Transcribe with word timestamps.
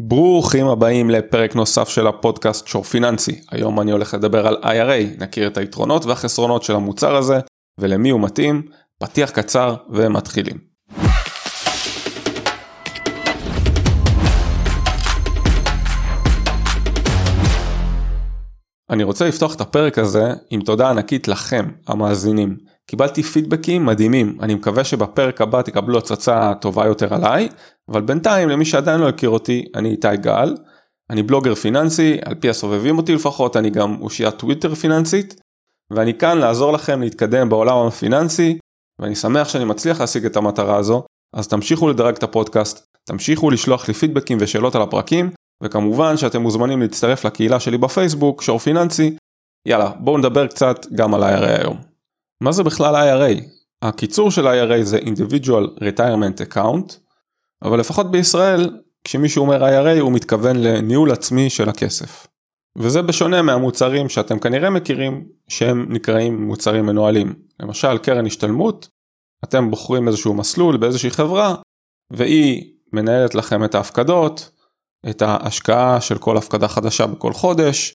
ברוכים 0.00 0.66
הבאים 0.66 1.10
לפרק 1.10 1.54
נוסף 1.54 1.88
של 1.88 2.06
הפודקאסט 2.06 2.66
שור 2.66 2.82
פיננסי. 2.84 3.40
היום 3.50 3.80
אני 3.80 3.92
הולך 3.92 4.14
לדבר 4.14 4.46
על 4.46 4.56
IRA, 4.62 5.22
נכיר 5.22 5.48
את 5.48 5.56
היתרונות 5.56 6.06
והחסרונות 6.06 6.62
של 6.62 6.74
המוצר 6.74 7.16
הזה 7.16 7.40
ולמי 7.78 8.10
הוא 8.10 8.20
מתאים, 8.20 8.62
פתיח 8.98 9.30
קצר 9.30 9.74
ומתחילים. 9.90 10.58
אני 18.90 19.02
רוצה 19.02 19.28
לפתוח 19.28 19.54
את 19.54 19.60
הפרק 19.60 19.98
הזה 19.98 20.32
עם 20.50 20.60
תודה 20.60 20.90
ענקית 20.90 21.28
לכם, 21.28 21.70
המאזינים. 21.86 22.56
קיבלתי 22.90 23.22
פידבקים 23.22 23.86
מדהימים, 23.86 24.38
אני 24.40 24.54
מקווה 24.54 24.84
שבפרק 24.84 25.40
הבא 25.40 25.62
תקבלו 25.62 25.98
הצצה 25.98 26.52
טובה 26.60 26.86
יותר 26.86 27.14
עליי, 27.14 27.48
אבל 27.88 28.00
בינתיים 28.00 28.48
למי 28.48 28.64
שעדיין 28.64 29.00
לא 29.00 29.08
הכיר 29.08 29.30
אותי, 29.30 29.64
אני 29.74 29.90
איתי 29.90 30.16
גל, 30.16 30.54
אני 31.10 31.22
בלוגר 31.22 31.54
פיננסי, 31.54 32.18
על 32.24 32.34
פי 32.34 32.50
הסובבים 32.50 32.98
אותי 32.98 33.14
לפחות, 33.14 33.56
אני 33.56 33.70
גם 33.70 33.96
אושיית 34.00 34.34
טוויטר 34.34 34.74
פיננסית, 34.74 35.40
ואני 35.90 36.14
כאן 36.14 36.38
לעזור 36.38 36.72
לכם 36.72 37.00
להתקדם 37.00 37.48
בעולם 37.48 37.86
הפיננסי, 37.86 38.58
ואני 38.98 39.14
שמח 39.14 39.48
שאני 39.48 39.64
מצליח 39.64 40.00
להשיג 40.00 40.24
את 40.24 40.36
המטרה 40.36 40.76
הזו, 40.76 41.02
אז 41.34 41.48
תמשיכו 41.48 41.88
לדרג 41.88 42.14
את 42.14 42.22
הפודקאסט, 42.22 42.86
תמשיכו 43.04 43.50
לשלוח 43.50 43.88
לי 43.88 43.94
פידבקים 43.94 44.38
ושאלות 44.40 44.74
על 44.74 44.82
הפרקים, 44.82 45.30
וכמובן 45.62 46.16
שאתם 46.16 46.42
מוזמנים 46.42 46.80
להצטרף 46.80 47.24
לקהילה 47.24 47.60
שלי 47.60 47.78
בפייסבוק, 47.78 48.42
שור 48.42 48.58
פיננסי. 48.58 49.16
יאללה, 49.66 49.90
בואו 50.00 50.18
נדבר 50.18 50.46
קצת 50.46 50.86
גם 50.94 51.14
על 51.14 51.22
IRA 51.22 51.60
היום. 51.60 51.97
מה 52.40 52.52
זה 52.52 52.62
בכלל 52.62 52.94
IRA? 52.94 53.42
הקיצור 53.82 54.30
של 54.30 54.46
IRA 54.46 54.82
זה 54.82 54.98
individual 54.98 55.80
retirement 55.80 56.52
account, 56.52 56.94
אבל 57.62 57.80
לפחות 57.80 58.10
בישראל, 58.10 58.80
כשמישהו 59.04 59.44
אומר 59.44 59.62
IRA 59.64 60.00
הוא 60.00 60.12
מתכוון 60.12 60.56
לניהול 60.56 61.10
עצמי 61.10 61.50
של 61.50 61.68
הכסף. 61.68 62.26
וזה 62.78 63.02
בשונה 63.02 63.42
מהמוצרים 63.42 64.08
שאתם 64.08 64.38
כנראה 64.38 64.70
מכירים 64.70 65.28
שהם 65.48 65.86
נקראים 65.92 66.46
מוצרים 66.46 66.86
מנוהלים. 66.86 67.34
למשל 67.60 67.98
קרן 67.98 68.26
השתלמות, 68.26 68.88
אתם 69.44 69.70
בוחרים 69.70 70.08
איזשהו 70.08 70.34
מסלול 70.34 70.76
באיזושהי 70.76 71.10
חברה 71.10 71.54
והיא 72.12 72.74
מנהלת 72.92 73.34
לכם 73.34 73.64
את 73.64 73.74
ההפקדות, 73.74 74.50
את 75.10 75.22
ההשקעה 75.22 76.00
של 76.00 76.18
כל 76.18 76.36
הפקדה 76.36 76.68
חדשה 76.68 77.06
בכל 77.06 77.32
חודש. 77.32 77.92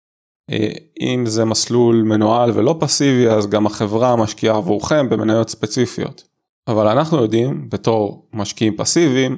אה, 0.50 0.68
אם 1.00 1.26
זה 1.26 1.44
מסלול 1.44 2.02
מנוהל 2.02 2.50
ולא 2.54 2.76
פסיבי 2.80 3.28
אז 3.28 3.46
גם 3.46 3.66
החברה 3.66 4.16
משקיעה 4.16 4.56
עבורכם 4.56 5.08
במניות 5.08 5.48
ספציפיות. 5.48 6.24
אבל 6.68 6.88
אנחנו 6.88 7.22
יודעים 7.22 7.68
בתור 7.70 8.28
משקיעים 8.32 8.76
פסיביים 8.76 9.36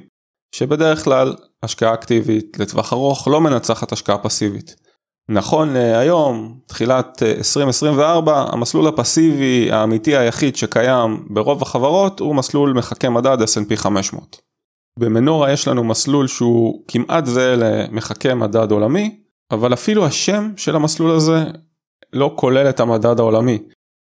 שבדרך 0.55 1.05
כלל 1.05 1.35
השקעה 1.63 1.95
אקטיבית 1.95 2.59
לטווח 2.59 2.93
ארוך 2.93 3.29
לא 3.29 3.41
מנצחת 3.41 3.93
השקעה 3.93 4.19
פסיבית. 4.19 4.77
נכון 5.29 5.73
להיום, 5.73 6.59
תחילת 6.67 7.23
2024, 7.23 8.33
אה, 8.33 8.47
המסלול 8.53 8.87
הפסיבי 8.87 9.73
האמיתי 9.73 10.17
היחיד 10.17 10.57
שקיים 10.57 11.27
ברוב 11.31 11.63
החברות 11.63 12.21
הוא 12.21 12.35
מסלול 12.35 12.73
מחכה 12.73 13.11
מדד 13.11 13.39
S&P 13.41 13.77
500. 13.77 14.41
במנורה 14.99 15.53
יש 15.53 15.69
לנו 15.69 15.85
מסלול 15.85 16.27
שהוא 16.27 16.83
כמעט 16.89 17.27
זהה 17.27 17.57
למחכה 17.57 18.35
מדד 18.35 18.71
עולמי, 18.71 19.24
אבל 19.55 19.73
אפילו 19.73 20.07
השם 20.07 20.53
של 20.57 20.77
המסלול 20.77 21.11
הזה 21.11 21.45
לא 22.13 22.35
כולל 22.37 22.69
את 22.69 22.81
המדד 22.81 23.19
העולמי. 23.21 23.59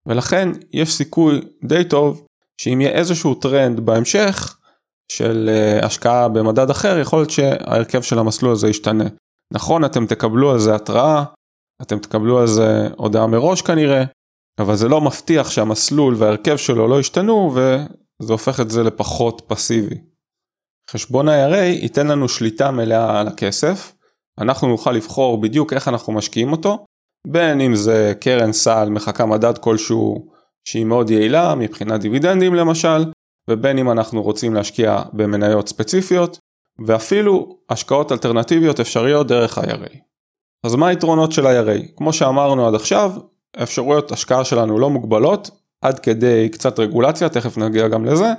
ולכן 0.06 0.48
יש 0.72 0.94
סיכוי 0.94 1.40
די 1.64 1.84
טוב 1.84 2.26
שאם 2.60 2.80
יהיה 2.80 2.92
איזשהו 2.92 3.34
טרנד 3.34 3.80
בהמשך 3.80 4.58
של 5.12 5.50
אה, 5.52 5.86
השקעה 5.86 6.28
במדד 6.28 6.70
אחר, 6.70 6.98
יכול 6.98 7.18
להיות 7.18 7.30
שההרכב 7.30 8.02
של 8.02 8.18
המסלול 8.18 8.52
הזה 8.52 8.68
ישתנה. 8.68 9.04
נכון, 9.52 9.84
אתם 9.84 10.06
תקבלו 10.06 10.50
על 10.50 10.58
זה 10.58 10.74
התראה, 10.74 11.24
אתם 11.82 11.98
תקבלו 11.98 12.38
על 12.38 12.46
זה 12.46 12.88
הודעה 12.96 13.26
מראש 13.26 13.62
כנראה, 13.62 14.04
אבל 14.58 14.76
זה 14.76 14.88
לא 14.88 15.00
מבטיח 15.00 15.50
שהמסלול 15.50 16.14
וההרכב 16.18 16.56
שלו 16.56 16.88
לא 16.88 17.00
ישתנו 17.00 17.54
וזה 17.54 18.32
הופך 18.32 18.60
את 18.60 18.70
זה 18.70 18.82
לפחות 18.82 19.42
פסיבי. 19.46 19.98
חשבון 20.90 21.28
ה-IRA 21.28 21.56
ייתן 21.56 22.06
לנו 22.06 22.28
שליטה 22.28 22.70
מלאה 22.70 23.20
על 23.20 23.28
הכסף, 23.28 23.92
אנחנו 24.38 24.68
נוכל 24.68 24.92
לבחור 24.92 25.40
בדיוק 25.40 25.72
איך 25.72 25.88
אנחנו 25.88 26.12
משקיעים 26.12 26.52
אותו, 26.52 26.84
בין 27.26 27.60
אם 27.60 27.74
זה 27.74 28.12
קרן 28.20 28.52
סל 28.52 28.88
מחכה 28.90 29.26
מדד 29.26 29.58
כלשהו 29.58 30.26
שהיא 30.64 30.84
מאוד 30.84 31.10
יעילה 31.10 31.54
מבחינת 31.54 32.00
דיבידנדים 32.00 32.54
למשל, 32.54 33.04
ובין 33.50 33.78
אם 33.78 33.90
אנחנו 33.90 34.22
רוצים 34.22 34.54
להשקיע 34.54 35.02
במניות 35.12 35.68
ספציפיות, 35.68 36.38
ואפילו 36.86 37.58
השקעות 37.70 38.12
אלטרנטיביות 38.12 38.80
אפשריות 38.80 39.26
דרך 39.26 39.58
IRA. 39.58 39.96
אז 40.64 40.74
מה 40.74 40.88
היתרונות 40.88 41.32
של 41.32 41.46
IRA? 41.46 41.96
כמו 41.96 42.12
שאמרנו 42.12 42.68
עד 42.68 42.74
עכשיו, 42.74 43.12
אפשרויות 43.62 44.12
השקעה 44.12 44.44
שלנו 44.44 44.78
לא 44.78 44.90
מוגבלות, 44.90 45.50
עד 45.82 45.98
כדי 45.98 46.48
קצת 46.48 46.78
רגולציה, 46.78 47.28
תכף 47.28 47.58
נגיע 47.58 47.88
גם 47.88 48.04
לזה, 48.04 48.32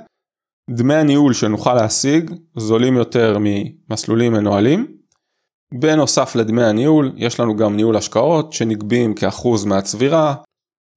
דמי 0.70 0.94
הניהול 0.94 1.32
שנוכל 1.32 1.74
להשיג 1.74 2.30
זולים 2.56 2.96
יותר 2.96 3.38
ממסלולים 3.40 4.32
מנוהלים. 4.32 4.95
בנוסף 5.74 6.36
לדמי 6.36 6.64
הניהול 6.64 7.12
יש 7.16 7.40
לנו 7.40 7.56
גם 7.56 7.76
ניהול 7.76 7.96
השקעות 7.96 8.52
שנגבים 8.52 9.14
כאחוז 9.14 9.64
מהצבירה, 9.64 10.34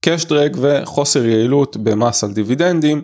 קשדרג 0.06 0.58
וחוסר 0.62 1.26
יעילות 1.26 1.78
במס 1.78 2.24
על 2.24 2.34
דיבידנדים. 2.34 3.02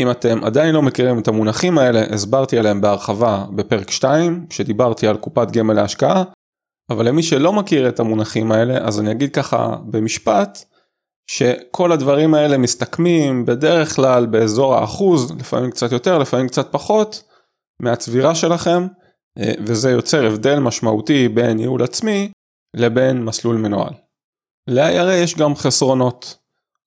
אם 0.00 0.10
אתם 0.10 0.44
עדיין 0.44 0.74
לא 0.74 0.82
מכירים 0.82 1.18
את 1.18 1.28
המונחים 1.28 1.78
האלה 1.78 2.04
הסברתי 2.14 2.58
עליהם 2.58 2.80
בהרחבה 2.80 3.44
בפרק 3.54 3.90
2 3.90 4.46
כשדיברתי 4.50 5.06
על 5.06 5.16
קופת 5.16 5.50
גמל 5.50 5.74
להשקעה. 5.74 6.24
אבל 6.90 7.08
למי 7.08 7.22
שלא 7.22 7.52
מכיר 7.52 7.88
את 7.88 8.00
המונחים 8.00 8.52
האלה 8.52 8.78
אז 8.78 9.00
אני 9.00 9.10
אגיד 9.10 9.34
ככה 9.34 9.76
במשפט 9.84 10.64
שכל 11.30 11.92
הדברים 11.92 12.34
האלה 12.34 12.58
מסתכמים 12.58 13.44
בדרך 13.44 13.96
כלל 13.96 14.26
באזור 14.26 14.74
האחוז, 14.74 15.32
לפעמים 15.38 15.70
קצת 15.70 15.92
יותר, 15.92 16.18
לפעמים 16.18 16.48
קצת 16.48 16.72
פחות, 16.72 17.22
מהצבירה 17.82 18.34
שלכם, 18.34 18.86
וזה 19.38 19.90
יוצר 19.90 20.26
הבדל 20.26 20.58
משמעותי 20.58 21.28
בין 21.28 21.56
ניהול 21.56 21.82
עצמי 21.82 22.30
לבין 22.76 23.24
מסלול 23.24 23.56
מנוהל. 23.56 23.92
ל-IRA 24.66 25.12
יש 25.12 25.34
גם 25.34 25.56
חסרונות. 25.56 26.36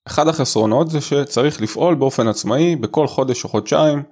אחד 0.08 0.28
החסרונות 0.28 0.90
זה 0.90 1.02
שצריך 1.02 1.62
לפעול 1.62 1.96
באופן 1.96 2.28
עצמאי 2.28 2.76
בכל 2.76 3.08
חודש 3.08 3.44
או 3.44 3.50
חודשיים 3.50 4.04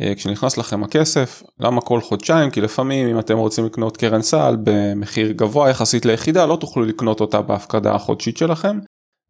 אה, 0.00 0.14
כשנכנס 0.14 0.58
לכם 0.58 0.84
הכסף. 0.84 1.42
למה 1.60 1.80
כל 1.80 2.00
חודשיים? 2.00 2.50
כי 2.50 2.60
לפעמים 2.60 3.08
אם 3.08 3.18
אתם 3.18 3.38
רוצים 3.38 3.66
לקנות 3.66 3.96
קרן 3.96 4.22
סל 4.22 4.56
במחיר 4.64 5.32
גבוה 5.32 5.70
יחסית 5.70 6.06
ליחידה 6.06 6.46
לא 6.46 6.56
תוכלו 6.56 6.84
לקנות 6.84 7.20
אותה 7.20 7.42
בהפקדה 7.42 7.94
החודשית 7.94 8.36
שלכם 8.36 8.78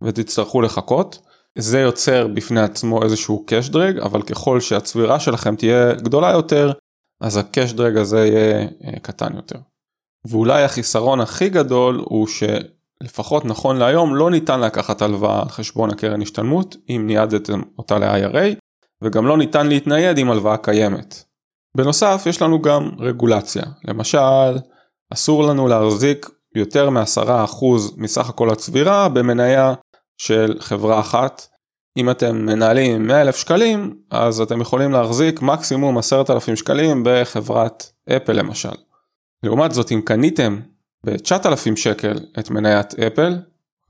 ותצטרכו 0.02 0.62
לחכות. 0.62 1.18
זה 1.58 1.80
יוצר 1.80 2.26
בפני 2.26 2.60
עצמו 2.60 3.02
איזשהו 3.02 3.46
קאש 3.46 3.68
דרג 3.68 3.98
אבל 3.98 4.22
ככל 4.22 4.60
שהצבירה 4.60 5.20
שלכם 5.20 5.56
תהיה 5.56 5.94
גדולה 5.94 6.30
יותר 6.30 6.72
אז 7.20 7.36
הקאש 7.36 7.72
דרג 7.72 7.96
הזה 7.96 8.26
יהיה 8.26 8.60
אה, 8.60 9.00
קטן 9.02 9.36
יותר. 9.36 9.58
ואולי 10.24 10.64
החיסרון 10.64 11.20
הכי 11.20 11.48
גדול 11.48 12.04
הוא 12.04 12.26
שלפחות 12.26 13.44
נכון 13.44 13.76
להיום 13.76 14.14
לא 14.14 14.30
ניתן 14.30 14.60
לקחת 14.60 15.02
הלוואה 15.02 15.42
על 15.42 15.48
חשבון 15.48 15.90
הקרן 15.90 16.22
השתלמות 16.22 16.76
אם 16.88 17.04
ניעדתם 17.06 17.62
אותה 17.78 17.98
ל-IRA 17.98 18.56
וגם 19.02 19.26
לא 19.26 19.38
ניתן 19.38 19.66
להתנייד 19.66 20.18
עם 20.18 20.30
הלוואה 20.30 20.56
קיימת. 20.56 21.24
בנוסף 21.76 22.22
יש 22.26 22.42
לנו 22.42 22.62
גם 22.62 22.90
רגולציה 22.98 23.62
למשל 23.84 24.58
אסור 25.12 25.42
לנו 25.42 25.68
להחזיק 25.68 26.30
יותר 26.54 26.90
מ-10% 26.90 27.64
מסך 27.96 28.28
הכל 28.28 28.50
הצבירה 28.50 29.08
במניה 29.08 29.74
של 30.18 30.56
חברה 30.60 31.00
אחת. 31.00 31.46
אם 31.96 32.10
אתם 32.10 32.36
מנהלים 32.36 33.06
100 33.06 33.20
אלף 33.20 33.36
שקלים 33.36 33.96
אז 34.10 34.40
אתם 34.40 34.60
יכולים 34.60 34.92
להחזיק 34.92 35.42
מקסימום 35.42 35.98
10,000 35.98 36.56
שקלים 36.56 37.02
בחברת 37.04 37.92
אפל 38.16 38.32
למשל. 38.32 38.74
לעומת 39.42 39.72
זאת 39.72 39.92
אם 39.92 40.00
קניתם 40.04 40.60
ב-9,000 41.06 41.76
שקל 41.76 42.18
את 42.38 42.50
מניית 42.50 42.94
אפל 42.94 43.38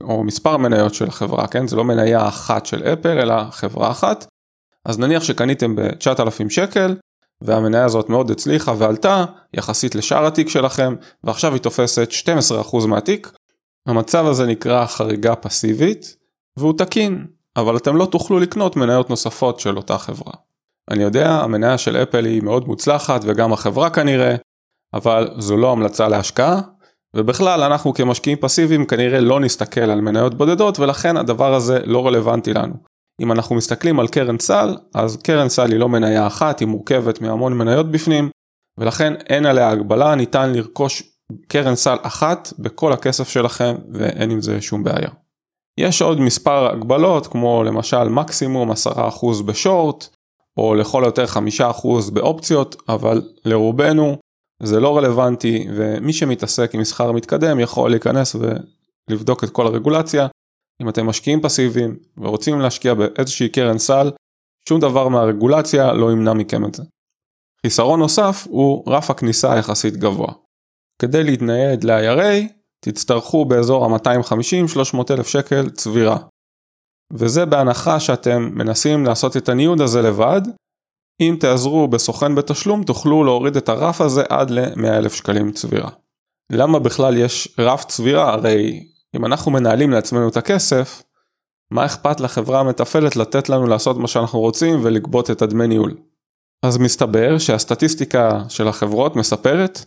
או 0.01 0.23
מספר 0.23 0.57
מניות 0.57 0.93
של 0.93 1.07
החברה 1.07 1.47
כן 1.47 1.67
זה 1.67 1.75
לא 1.75 1.83
מניה 1.83 2.27
אחת 2.27 2.65
של 2.65 2.83
אפל 2.83 3.19
אלא 3.19 3.35
חברה 3.51 3.91
אחת 3.91 4.25
אז 4.85 4.99
נניח 4.99 5.23
שקניתם 5.23 5.75
ב-9,000 5.75 6.49
שקל 6.49 6.95
והמניה 7.41 7.85
הזאת 7.85 8.09
מאוד 8.09 8.31
הצליחה 8.31 8.73
ועלתה 8.77 9.25
יחסית 9.53 9.95
לשאר 9.95 10.25
התיק 10.25 10.49
שלכם 10.49 10.95
ועכשיו 11.23 11.53
היא 11.53 11.61
תופסת 11.61 12.09
12% 12.73 12.87
מהתיק. 12.87 13.31
המצב 13.87 14.25
הזה 14.25 14.45
נקרא 14.45 14.85
חריגה 14.85 15.35
פסיבית 15.35 16.15
והוא 16.57 16.73
תקין 16.77 17.25
אבל 17.57 17.77
אתם 17.77 17.95
לא 17.95 18.05
תוכלו 18.05 18.39
לקנות 18.39 18.75
מניות 18.75 19.09
נוספות 19.09 19.59
של 19.59 19.77
אותה 19.77 19.97
חברה. 19.97 20.33
אני 20.91 21.03
יודע 21.03 21.31
המניה 21.31 21.77
של 21.77 21.97
אפל 21.97 22.25
היא 22.25 22.41
מאוד 22.41 22.67
מוצלחת 22.67 23.21
וגם 23.23 23.53
החברה 23.53 23.89
כנראה 23.89 24.35
אבל 24.93 25.29
זו 25.37 25.57
לא 25.57 25.71
המלצה 25.71 26.07
להשקעה 26.07 26.61
ובכלל 27.15 27.63
אנחנו 27.63 27.93
כמשקיעים 27.93 28.37
פסיביים 28.41 28.85
כנראה 28.85 29.19
לא 29.19 29.39
נסתכל 29.39 29.81
על 29.81 30.01
מניות 30.01 30.35
בודדות 30.35 30.79
ולכן 30.79 31.17
הדבר 31.17 31.53
הזה 31.53 31.79
לא 31.85 32.07
רלוונטי 32.07 32.53
לנו. 32.53 32.73
אם 33.21 33.31
אנחנו 33.31 33.55
מסתכלים 33.55 33.99
על 33.99 34.07
קרן 34.07 34.39
סל, 34.39 34.77
אז 34.95 35.17
קרן 35.17 35.49
סל 35.49 35.71
היא 35.71 35.79
לא 35.79 35.89
מניה 35.89 36.27
אחת, 36.27 36.59
היא 36.59 36.67
מורכבת 36.67 37.21
מהמון 37.21 37.53
מניות 37.53 37.91
בפנים, 37.91 38.29
ולכן 38.77 39.13
אין 39.15 39.45
עליה 39.45 39.69
הגבלה, 39.69 40.15
ניתן 40.15 40.53
לרכוש 40.53 41.03
קרן 41.47 41.75
סל 41.75 41.95
אחת 42.01 42.53
בכל 42.59 42.93
הכסף 42.93 43.29
שלכם 43.29 43.75
ואין 43.93 44.31
עם 44.31 44.41
זה 44.41 44.61
שום 44.61 44.83
בעיה. 44.83 45.09
יש 45.79 46.01
עוד 46.01 46.19
מספר 46.19 46.67
הגבלות 46.67 47.27
כמו 47.27 47.63
למשל 47.63 48.03
מקסימום 48.03 48.71
10% 48.71 48.75
בשורט 49.45 50.07
או 50.57 50.75
לכל 50.75 51.03
היותר 51.03 51.25
5% 51.25 52.11
באופציות 52.13 52.75
אבל 52.89 53.21
לרובנו 53.45 54.17
זה 54.63 54.79
לא 54.79 54.97
רלוונטי 54.97 55.67
ומי 55.75 56.13
שמתעסק 56.13 56.75
עם 56.75 56.81
מסחר 56.81 57.11
מתקדם 57.11 57.59
יכול 57.59 57.89
להיכנס 57.89 58.35
ולבדוק 59.09 59.43
את 59.43 59.49
כל 59.49 59.67
הרגולציה. 59.67 60.27
אם 60.81 60.89
אתם 60.89 61.05
משקיעים 61.05 61.41
פסיביים 61.41 61.97
ורוצים 62.17 62.59
להשקיע 62.59 62.93
באיזושהי 62.93 63.49
קרן 63.49 63.77
סל 63.77 64.11
שום 64.69 64.79
דבר 64.79 65.07
מהרגולציה 65.07 65.93
לא 65.93 66.11
ימנע 66.11 66.33
מכם 66.33 66.65
את 66.65 66.75
זה. 66.75 66.83
חיסרון 67.65 67.99
נוסף 67.99 68.47
הוא 68.49 68.83
רף 68.87 69.09
הכניסה 69.09 69.53
היחסית 69.53 69.97
גבוה. 69.97 70.33
כדי 71.01 71.23
להתנייד 71.23 71.83
ל-IRA 71.83 72.53
תצטרכו 72.79 73.45
באזור 73.45 73.85
ה-250-300 73.85 74.97
אלף 75.11 75.27
שקל 75.27 75.69
צבירה. 75.69 76.17
וזה 77.13 77.45
בהנחה 77.45 77.99
שאתם 77.99 78.49
מנסים 78.53 79.05
לעשות 79.05 79.37
את 79.37 79.49
הניוד 79.49 79.81
הזה 79.81 80.01
לבד, 80.01 80.41
אם 81.21 81.37
תעזרו 81.39 81.87
בסוכן 81.87 82.35
בתשלום 82.35 82.83
תוכלו 82.83 83.23
להוריד 83.23 83.57
את 83.57 83.69
הרף 83.69 84.01
הזה 84.01 84.23
עד 84.29 84.49
ל-100 84.49 84.87
אלף 84.87 85.13
שקלים 85.13 85.51
צבירה. 85.51 85.89
למה 86.51 86.79
בכלל 86.79 87.17
יש 87.17 87.55
רף 87.59 87.85
צבירה? 87.85 88.33
הרי 88.33 88.87
אם 89.15 89.25
אנחנו 89.25 89.51
מנהלים 89.51 89.91
לעצמנו 89.91 90.29
את 90.29 90.37
הכסף, 90.37 91.03
מה 91.71 91.85
אכפת 91.85 92.19
לחברה 92.19 92.59
המתפעלת 92.59 93.15
לתת 93.15 93.49
לנו 93.49 93.67
לעשות 93.67 93.97
מה 93.97 94.07
שאנחנו 94.07 94.39
רוצים 94.39 94.79
ולגבות 94.83 95.31
את 95.31 95.41
הדמי 95.41 95.67
ניהול? 95.67 95.97
אז 96.65 96.77
מסתבר 96.77 97.37
שהסטטיסטיקה 97.37 98.43
של 98.49 98.67
החברות 98.67 99.15
מספרת 99.15 99.85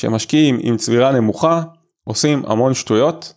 שמשקיעים 0.00 0.58
עם 0.60 0.76
צבירה 0.76 1.12
נמוכה 1.12 1.62
עושים 2.08 2.42
המון 2.46 2.74
שטויות, 2.74 3.32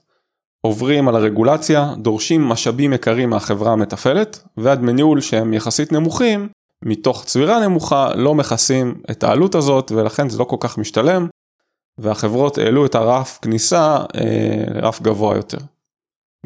עוברים 0.61 1.07
על 1.07 1.15
הרגולציה, 1.15 1.93
דורשים 1.97 2.41
משאבים 2.41 2.93
יקרים 2.93 3.29
מהחברה 3.29 3.71
המתפעלת, 3.71 4.43
והדמי 4.57 4.93
ניהול 4.93 5.21
שהם 5.21 5.53
יחסית 5.53 5.91
נמוכים, 5.91 6.49
מתוך 6.85 7.25
צבירה 7.25 7.67
נמוכה 7.67 8.15
לא 8.15 8.35
מכסים 8.35 9.01
את 9.11 9.23
העלות 9.23 9.55
הזאת 9.55 9.91
ולכן 9.91 10.29
זה 10.29 10.39
לא 10.39 10.43
כל 10.43 10.55
כך 10.59 10.77
משתלם, 10.77 11.27
והחברות 11.97 12.57
העלו 12.57 12.85
את 12.85 12.95
הרף 12.95 13.39
כניסה 13.41 13.97
אה, 14.15 14.63
לרף 14.73 15.01
גבוה 15.01 15.35
יותר. 15.35 15.57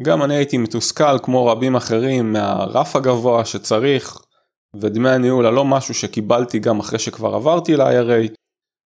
גם 0.02 0.22
אני 0.22 0.34
הייתי 0.34 0.58
מתוסכל 0.58 1.18
כמו 1.22 1.46
רבים 1.46 1.76
אחרים 1.76 2.32
מהרף 2.32 2.96
הגבוה 2.96 3.44
שצריך 3.44 4.18
ודמי 4.80 5.10
הניהול 5.10 5.46
הלא 5.46 5.64
משהו 5.64 5.94
שקיבלתי 5.94 6.58
גם 6.58 6.80
אחרי 6.80 6.98
שכבר 6.98 7.34
עברתי 7.34 7.76
ל-IRA 7.76 8.32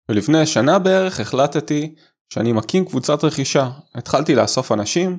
ולפני 0.08 0.46
שנה 0.46 0.78
בערך 0.78 1.20
החלטתי 1.20 1.94
שאני 2.32 2.52
מקים 2.52 2.84
קבוצת 2.84 3.24
רכישה. 3.24 3.70
התחלתי 3.94 4.34
לאסוף 4.34 4.72
אנשים, 4.72 5.18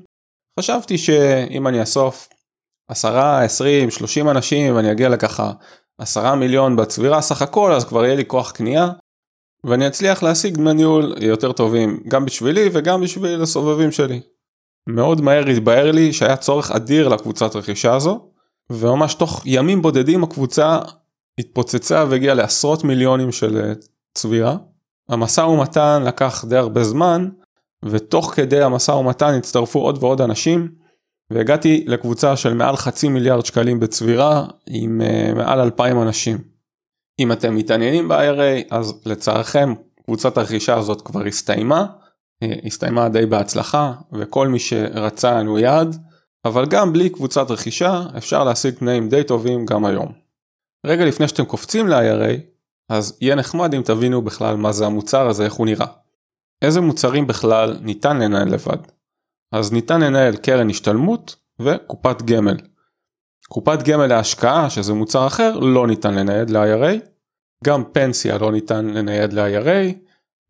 חשבתי 0.60 0.98
שאם 0.98 1.68
אני 1.68 1.82
אאסוף 1.82 2.30
10, 2.90 3.20
20, 3.20 3.92
30 3.92 4.30
אנשים 4.30 4.76
ואני 4.76 4.92
אגיע 4.92 5.10
לככה 5.10 5.52
10 5.98 6.36
מיליון 6.36 6.76
בצבירה 6.76 7.22
סך 7.22 7.42
הכל 7.42 7.72
אז 7.74 7.86
כבר 7.86 8.06
יהיה 8.06 8.16
לי 8.16 8.26
כוח 8.26 8.52
קנייה 8.52 8.90
ואני 9.64 9.88
אצליח 9.88 10.24
להשיג 10.24 10.56
דמי 10.56 10.74
ניהול 10.74 11.16
יותר 11.22 11.52
טובים 11.52 12.04
גם 12.08 12.26
בשבילי 12.26 12.70
וגם 12.74 13.02
בשביל 13.02 13.42
הסובבים 13.42 13.92
שלי. 13.92 14.22
מאוד 14.90 15.22
מהר 15.22 15.48
התבהר 15.48 15.92
לי 15.92 16.14
שהיה 16.14 16.38
צורך 16.38 16.72
אדיר 16.72 17.08
לקבוצת 17.08 17.56
רכישה 17.56 17.96
הזו 17.96 18.32
וממש 18.70 19.14
תוך 19.14 19.42
ימים 19.46 19.82
בודדים 19.82 20.24
הקבוצה 20.24 20.80
התפוצצה 21.40 22.06
והגיעה 22.10 22.36
לעשרות 22.36 22.84
מיליונים 22.84 23.32
של 23.32 23.58
אה, 23.58 23.74
צבירה. 24.14 24.58
המשא 25.10 25.42
ומתן 25.42 26.04
לקח 26.06 26.46
די 26.46 26.58
הרבה 26.58 26.84
זמן 26.84 27.30
ותוך 27.86 28.34
כדי 28.36 28.62
המשא 28.62 28.92
ומתן 28.92 29.34
הצטרפו 29.34 29.80
עוד 29.80 30.04
ועוד 30.04 30.22
אנשים 30.22 30.72
והגעתי 31.30 31.84
לקבוצה 31.88 32.36
של 32.36 32.54
מעל 32.54 32.76
חצי 32.76 33.10
מיליארד 33.10 33.46
שקלים 33.46 33.80
בצבירה 33.80 34.46
עם 34.68 35.02
uh, 35.02 35.36
מעל 35.36 35.60
אלפיים 35.60 36.02
אנשים. 36.02 36.38
אם 37.20 37.32
אתם 37.32 37.56
מתעניינים 37.56 38.08
ב-IRA 38.08 38.68
אז 38.70 39.02
לצערכם 39.06 39.74
קבוצת 40.06 40.38
הרכישה 40.38 40.78
הזאת 40.78 41.02
כבר 41.02 41.26
הסתיימה, 41.26 41.86
uh, 42.44 42.48
הסתיימה 42.66 43.10
די 43.10 43.26
בהצלחה 43.26 43.94
וכל 44.14 44.48
מי 44.48 44.60
שרצה 44.60 45.32
לנו 45.32 45.60
יד, 45.60 45.96
אבל 46.46 46.66
גם 46.66 46.94
בלי 46.94 47.10
קבוצת 47.10 47.52
רכישה 47.52 48.04
אפשר 48.18 48.44
להשיג 48.44 48.74
תנאים 48.74 49.10
די 49.10 49.24
טובים 49.24 49.66
גם 49.66 49.86
היום. 49.86 50.12
רגע 50.86 51.06
לפני 51.06 51.28
שאתם 51.28 51.46
קופצים 51.46 51.88
ל-IRA 51.88 52.57
אז 52.90 53.18
יהיה 53.22 53.36
נחמד 53.36 53.74
אם 53.74 53.82
תבינו 53.82 54.22
בכלל 54.22 54.56
מה 54.56 54.72
זה 54.72 54.86
המוצר 54.86 55.28
הזה, 55.28 55.46
איך 55.46 55.54
הוא 55.54 55.66
נראה. 55.66 55.88
איזה 56.62 56.82
מוצרים 56.82 57.28
בכלל 57.28 57.78
ניתן 57.82 58.18
לנהל 58.18 58.50
לבד. 58.54 58.78
אז 59.52 59.74
ניתן 59.74 60.02
לנהל 60.02 60.36
קרן 60.36 60.70
השתלמות 60.70 61.36
וקופת 61.60 62.22
גמל. 62.22 62.58
קופת 63.50 63.84
גמל 63.84 64.08
להשקעה, 64.08 64.70
שזה 64.70 64.94
מוצר 64.94 65.28
אחר, 65.28 65.60
לא 65.60 65.88
ניתן 65.88 66.14
לנייד 66.14 66.50
ל-IRA. 66.50 67.00
גם 67.64 67.84
פנסיה 67.84 68.38
לא 68.38 68.52
ניתן 68.52 68.86
לנייד 68.86 69.34
ל-IRA. 69.34 69.94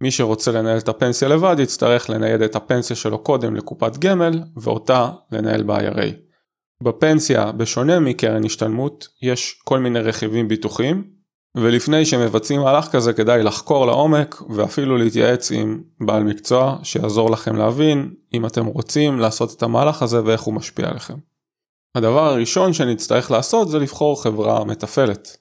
מי 0.02 0.12
שרוצה 0.12 0.52
לנהל 0.52 0.78
את 0.78 0.88
הפנסיה 0.88 1.28
לבד 1.28 1.56
יצטרך 1.60 2.10
לנייד 2.10 2.42
את 2.42 2.56
הפנסיה 2.56 2.96
שלו 2.96 3.20
קודם 3.20 3.56
לקופת 3.56 3.98
גמל 3.98 4.44
ואותה 4.58 5.12
לנהל 5.32 5.64
ב-IRA. 5.64 6.14
בפנסיה, 6.84 7.52
בשונה 7.52 8.00
מקרן 8.00 8.46
השתלמות, 8.46 9.08
יש 9.22 9.62
כל 9.64 9.80
מיני 9.80 10.00
רכיבים 10.00 10.48
ביטוחיים, 10.48 11.17
ולפני 11.64 12.06
שמבצעים 12.06 12.62
מהלך 12.62 12.88
כזה 12.88 13.14
כדאי 13.14 13.44
לחקור 13.44 13.86
לעומק 13.86 14.42
ואפילו 14.50 14.98
להתייעץ 14.98 15.52
עם 15.52 15.82
בעל 16.00 16.24
מקצוע 16.24 16.78
שיעזור 16.84 17.32
לכם 17.32 17.56
להבין 17.56 18.14
אם 18.34 18.46
אתם 18.46 18.66
רוצים 18.66 19.20
לעשות 19.20 19.54
את 19.58 19.64
המהלך 19.64 20.02
הזה 20.02 20.24
ואיך 20.26 20.42
הוא 20.42 20.54
משפיע 20.54 20.90
עליכם. 20.90 21.14
הדבר 21.96 22.28
הראשון 22.28 22.74
שנצטרך 22.74 23.32
לעשות 23.32 23.70
זה 23.70 23.80
לבחור 23.80 24.24
חברה 24.24 24.66
מתפעלת. 24.66 25.38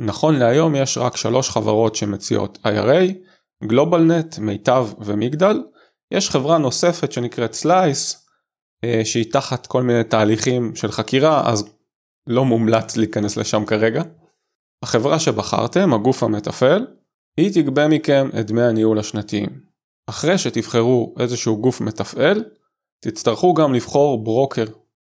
נכון 0.00 0.38
להיום 0.38 0.74
יש 0.74 0.98
רק 0.98 1.16
שלוש 1.16 1.50
חברות 1.50 1.96
שמציעות 1.96 2.58
IRA, 2.66 3.12
גלובלנט, 3.64 4.38
מיטב 4.38 4.86
ומגדל. 4.98 5.62
יש 6.10 6.30
חברה 6.30 6.58
נוספת 6.58 7.12
שנקראת 7.12 7.54
סלייס 7.54 8.26
אה, 8.84 9.00
שהיא 9.04 9.32
תחת 9.32 9.66
כל 9.66 9.82
מיני 9.82 10.04
תהליכים 10.04 10.76
של 10.76 10.92
חקירה 10.92 11.50
אז 11.50 11.64
לא 12.26 12.44
מומלץ 12.44 12.96
להיכנס 12.96 13.36
לשם 13.36 13.64
כרגע. 13.66 14.02
החברה 14.82 15.18
שבחרתם, 15.18 15.94
הגוף 15.94 16.22
המתפעל, 16.22 16.86
היא 17.36 17.50
תגבה 17.54 17.88
מכם 17.88 18.28
את 18.40 18.46
דמי 18.46 18.62
הניהול 18.62 18.98
השנתיים. 18.98 19.60
אחרי 20.06 20.38
שתבחרו 20.38 21.14
איזשהו 21.18 21.60
גוף 21.60 21.80
מתפעל, 21.80 22.44
תצטרכו 23.00 23.54
גם 23.54 23.74
לבחור 23.74 24.24
ברוקר. 24.24 24.64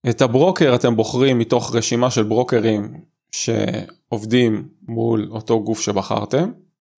את 0.09 0.21
הברוקר 0.21 0.75
אתם 0.75 0.95
בוחרים 0.95 1.39
מתוך 1.39 1.75
רשימה 1.75 2.11
של 2.11 2.23
ברוקרים 2.23 3.01
שעובדים 3.31 4.67
מול 4.87 5.27
אותו 5.31 5.63
גוף 5.63 5.81
שבחרתם. 5.81 6.51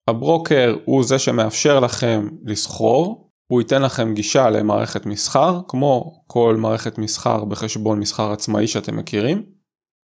הברוקר 0.08 0.76
הוא 0.84 1.04
זה 1.04 1.18
שמאפשר 1.18 1.80
לכם 1.80 2.28
לסחור, 2.44 3.30
הוא 3.46 3.60
ייתן 3.60 3.82
לכם 3.82 4.14
גישה 4.14 4.50
למערכת 4.50 5.06
מסחר, 5.06 5.60
כמו 5.68 6.22
כל 6.26 6.56
מערכת 6.58 6.98
מסחר 6.98 7.44
בחשבון 7.44 7.98
מסחר 8.00 8.32
עצמאי 8.32 8.66
שאתם 8.66 8.96
מכירים, 8.96 9.42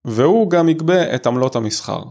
והוא 0.08 0.50
גם 0.50 0.70
יגבה 0.70 1.15
את 1.15 1.27
עמלות 1.27 1.56
המסחר. 1.56 2.03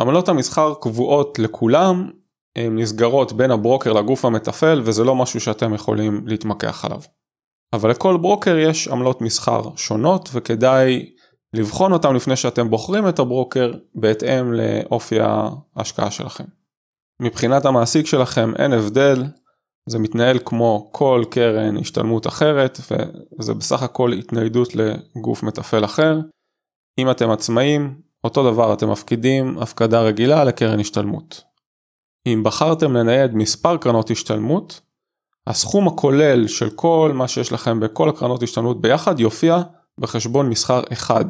עמלות 0.00 0.28
המסחר 0.28 0.74
קבועות 0.80 1.38
לכולם, 1.38 2.10
הן 2.56 2.78
נסגרות 2.78 3.32
בין 3.32 3.50
הברוקר 3.50 3.92
לגוף 3.92 4.24
המתפעל 4.24 4.82
וזה 4.84 5.04
לא 5.04 5.14
משהו 5.14 5.40
שאתם 5.40 5.74
יכולים 5.74 6.26
להתמקח 6.26 6.84
עליו. 6.84 7.00
אבל 7.72 7.90
לכל 7.90 8.16
ברוקר 8.16 8.58
יש 8.58 8.88
עמלות 8.88 9.20
מסחר 9.20 9.62
שונות 9.76 10.28
וכדאי 10.32 11.12
לבחון 11.52 11.92
אותם 11.92 12.14
לפני 12.14 12.36
שאתם 12.36 12.70
בוחרים 12.70 13.08
את 13.08 13.18
הברוקר 13.18 13.72
בהתאם 13.94 14.52
לאופי 14.52 15.16
ההשקעה 15.20 16.10
שלכם. 16.10 16.44
מבחינת 17.22 17.64
המעסיק 17.64 18.06
שלכם 18.06 18.54
אין 18.56 18.72
הבדל, 18.72 19.24
זה 19.88 19.98
מתנהל 19.98 20.38
כמו 20.44 20.88
כל 20.92 21.24
קרן 21.30 21.76
השתלמות 21.76 22.26
אחרת 22.26 22.78
וזה 23.38 23.54
בסך 23.54 23.82
הכל 23.82 24.12
התניידות 24.12 24.68
לגוף 24.74 25.42
מתפעל 25.42 25.84
אחר. 25.84 26.20
אם 26.98 27.10
אתם 27.10 27.30
עצמאים 27.30 28.00
אותו 28.24 28.52
דבר 28.52 28.72
אתם 28.72 28.90
מפקידים 28.90 29.58
הפקדה 29.58 30.02
רגילה 30.02 30.44
לקרן 30.44 30.80
השתלמות. 30.80 31.42
אם 32.26 32.42
בחרתם 32.44 32.92
לנייד 32.92 33.34
מספר 33.34 33.76
קרנות 33.76 34.10
השתלמות, 34.10 34.80
הסכום 35.46 35.88
הכולל 35.88 36.46
של 36.46 36.70
כל 36.70 37.12
מה 37.14 37.28
שיש 37.28 37.52
לכם 37.52 37.80
בכל 37.80 38.08
הקרנות 38.08 38.42
השתלמות 38.42 38.80
ביחד 38.80 39.20
יופיע 39.20 39.62
בחשבון 39.98 40.48
מסחר 40.48 40.82
אחד. 40.92 41.24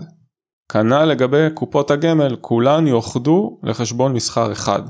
כנ"ל 0.72 1.04
לגבי 1.04 1.46
קופות 1.54 1.90
הגמל, 1.90 2.36
כולן 2.40 2.86
יאוחדו 2.86 3.60
לחשבון 3.62 4.12
מסחר 4.12 4.52
אחד. 4.52 4.82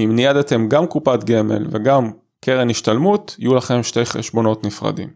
אם 0.00 0.12
ניידתם 0.16 0.68
גם 0.68 0.86
קופת 0.86 1.24
גמל 1.24 1.66
וגם 1.70 2.10
קרן 2.40 2.70
השתלמות, 2.70 3.36
יהיו 3.38 3.54
לכם 3.54 3.82
שתי 3.82 4.04
חשבונות 4.04 4.64
נפרדים. 4.64 5.10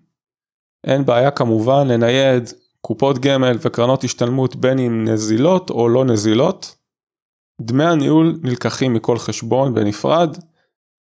אין 0.86 1.04
בעיה 1.04 1.30
כמובן 1.30 1.88
לנייד 1.88 2.50
קופות 2.86 3.18
גמל 3.18 3.58
וקרנות 3.60 4.04
השתלמות 4.04 4.56
בין 4.56 4.78
אם 4.78 5.04
נזילות 5.08 5.70
או 5.70 5.88
לא 5.88 6.04
נזילות. 6.04 6.76
דמי 7.60 7.84
הניהול 7.84 8.38
נלקחים 8.42 8.94
מכל 8.94 9.18
חשבון 9.18 9.74
בנפרד, 9.74 10.36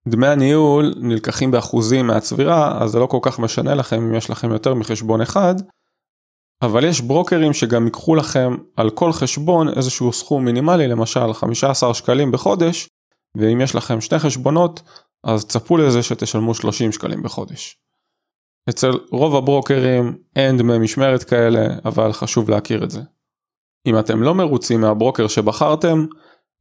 דמי 0.08 0.26
הניהול 0.26 0.94
נלקחים 0.96 1.50
באחוזים 1.50 2.06
מהצבירה, 2.06 2.82
אז 2.82 2.90
זה 2.90 2.98
לא 2.98 3.06
כל 3.06 3.18
כך 3.22 3.38
משנה 3.38 3.74
לכם 3.74 3.96
אם 3.96 4.14
יש 4.14 4.30
לכם 4.30 4.52
יותר 4.52 4.74
מחשבון 4.74 5.20
אחד, 5.20 5.54
אבל 6.62 6.84
יש 6.84 7.00
ברוקרים 7.00 7.52
שגם 7.52 7.84
ייקחו 7.84 8.14
לכם 8.14 8.56
על 8.76 8.90
כל 8.90 9.12
חשבון 9.12 9.68
איזשהו 9.68 10.12
סכום 10.12 10.44
מינימלי, 10.44 10.88
למשל 10.88 11.32
15 11.32 11.94
שקלים 11.94 12.32
בחודש, 12.32 12.88
ואם 13.36 13.60
יש 13.60 13.74
לכם 13.74 14.00
שני 14.00 14.18
חשבונות, 14.18 14.82
אז 15.24 15.44
צפו 15.44 15.76
לזה 15.76 16.02
שתשלמו 16.02 16.54
30 16.54 16.92
שקלים 16.92 17.22
בחודש. 17.22 17.76
אצל 18.68 18.90
רוב 19.10 19.36
הברוקרים 19.36 20.18
אין 20.36 20.56
דמי 20.56 20.78
משמרת 20.78 21.22
כאלה, 21.22 21.66
אבל 21.84 22.12
חשוב 22.12 22.50
להכיר 22.50 22.84
את 22.84 22.90
זה. 22.90 23.00
אם 23.86 23.98
אתם 23.98 24.22
לא 24.22 24.34
מרוצים 24.34 24.80
מהברוקר 24.80 25.28
שבחרתם, 25.28 26.06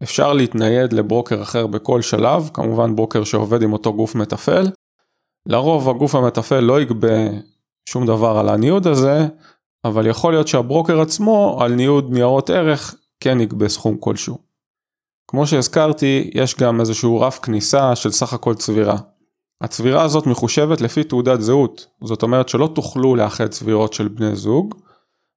אפשר 0.04 0.34
להתנייד 0.34 0.94
לברוקר 0.94 1.42
אחר 1.42 1.68
בכל 1.68 2.02
שלב, 2.02 2.50
כמובן 2.54 2.96
ברוקר 2.96 3.24
שעובד 3.24 3.62
עם 3.62 3.74
אותו 3.74 3.94
גוף 3.94 4.16
מתפעל. 4.16 4.72
לרוב 5.46 5.90
הגוף 5.90 6.16
המתפעל 6.16 6.64
לא 6.64 6.82
יגבה 6.82 7.30
שום 7.90 8.06
דבר 8.06 8.38
על 8.38 8.50
הניוד 8.50 8.88
הזה, 8.88 9.28
אבל 9.86 10.08
יכול 10.08 10.34
להיות 10.34 10.48
שהברוקר 10.48 11.02
עצמו 11.02 11.60
על 11.62 11.74
ניוד 11.74 12.12
ניירות 12.12 12.50
ערך 12.50 12.96
כן 13.20 13.40
יגבה 13.40 13.70
סכום 13.70 13.98
כלשהו. 14.00 14.38
כמו 15.28 15.48
שהזכרתי, 15.48 16.32
יש 16.34 16.56
גם 16.56 16.80
איזשהו 16.80 17.22
רף 17.22 17.40
כניסה 17.40 17.96
של 17.96 18.12
סך 18.12 18.34
הכל 18.34 18.56
צבירה. 18.56 18.98
הצבירה 19.62 20.04
הזאת 20.04 20.28
מחושבת 20.28 20.82
לפי 20.82 21.04
תעודת 21.04 21.42
זהות, 21.42 21.88
זאת 22.04 22.24
אומרת 22.24 22.50
שלא 22.50 22.70
תוכלו 22.76 23.16
לאחד 23.16 23.48
צבירות 23.48 23.94
של 23.94 24.08
בני 24.08 24.36
זוג, 24.36 24.76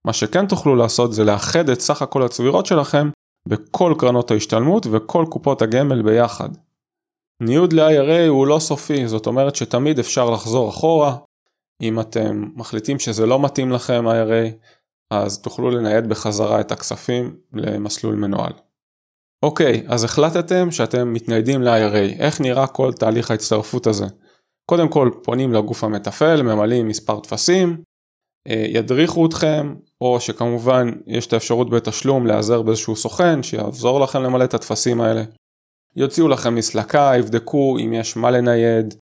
מה 0.05 0.13
שכן 0.13 0.47
תוכלו 0.47 0.77
לעשות 0.77 1.13
זה 1.13 1.25
לאחד 1.25 1.69
את 1.69 1.81
סך 1.81 2.03
הכל 2.03 2.23
הצבירות 2.23 2.67
שלכם 2.67 3.11
בכל 3.49 3.95
קרנות 3.99 4.31
ההשתלמות 4.31 4.87
וכל 4.91 5.25
קופות 5.31 5.63
הגמל 5.63 6.03
ביחד. 6.03 6.49
ניוד 7.41 7.73
ל-IRA 7.73 8.29
הוא 8.29 8.47
לא 8.47 8.59
סופי, 8.59 9.09
זאת 9.09 9.27
אומרת 9.27 9.57
שתמיד 9.57 9.99
אפשר 9.99 10.31
לחזור 10.31 10.69
אחורה. 10.69 11.17
אם 11.83 12.01
אתם 12.01 12.45
מחליטים 12.55 12.99
שזה 12.99 13.27
לא 13.27 13.43
מתאים 13.43 13.73
לכם 13.73 14.05
IRA, 14.07 14.55
אז 15.11 15.43
תוכלו 15.43 15.71
לנייד 15.71 16.09
בחזרה 16.09 16.61
את 16.61 16.73
הכספים 16.73 17.37
למסלול 17.53 18.15
מנוהל. 18.15 18.53
אוקיי, 19.45 19.85
אז 19.89 20.05
החלטתם 20.05 20.71
שאתם 20.71 21.13
מתניידים 21.13 21.63
ל-IRA, 21.63 22.19
איך 22.19 22.41
נראה 22.41 22.67
כל 22.67 22.93
תהליך 22.93 23.31
ההצטרפות 23.31 23.87
הזה? 23.87 24.07
קודם 24.67 24.89
כל 24.89 25.11
פונים 25.23 25.53
לגוף 25.53 25.85
המתפעל, 25.85 26.43
ממלאים 26.43 26.89
מספר 26.89 27.21
טפסים, 27.21 27.77
אה, 28.49 28.65
ידריכו 28.69 29.27
אתכם, 29.27 29.75
או 30.01 30.21
שכמובן 30.21 30.91
יש 31.07 31.27
את 31.27 31.33
האפשרות 31.33 31.71
בתשלום 31.71 32.27
להיעזר 32.27 32.63
באיזשהו 32.63 32.97
סוכן 32.97 33.43
שיעזור 33.43 34.01
לכם 34.01 34.23
למלא 34.23 34.45
את 34.45 34.55
הטפסים 34.55 35.01
האלה. 35.01 35.23
יוציאו 35.97 36.29
לכם 36.29 36.55
מסלקה, 36.55 37.13
יבדקו 37.19 37.79
אם 37.79 37.93
יש 37.93 38.17
מה 38.17 38.31
לנייד, 38.31 38.95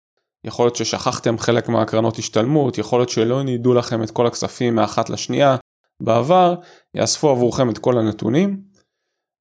יכול 0.45 0.65
להיות 0.65 0.75
ששכחתם 0.75 1.37
חלק 1.37 1.69
מהקרנות 1.69 2.17
השתלמות, 2.17 2.77
יכול 2.77 2.99
להיות 2.99 3.09
שלא 3.09 3.43
נידו 3.43 3.73
לכם 3.73 4.03
את 4.03 4.11
כל 4.11 4.27
הכספים 4.27 4.75
מאחת 4.75 5.09
לשנייה 5.09 5.55
בעבר, 6.03 6.55
יאספו 6.95 7.29
עבורכם 7.29 7.69
את 7.69 7.77
כל 7.77 7.97
הנתונים, 7.97 8.70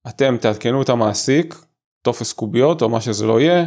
אתם 0.07 0.37
תעדכנו 0.41 0.81
את 0.81 0.89
המעסיק, 0.89 1.55
טופס 2.01 2.33
קוביות 2.33 2.81
או 2.81 2.89
מה 2.89 3.01
שזה 3.01 3.25
לא 3.25 3.39
יהיה, 3.41 3.65